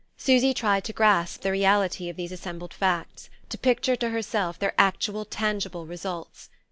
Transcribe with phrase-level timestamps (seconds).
[0.17, 4.73] Susy tried to grasp the reality of these assembled facts, to picture to herself their
[4.75, 6.49] actual tangible results.